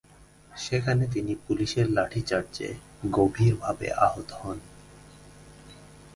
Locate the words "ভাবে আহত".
3.55-4.29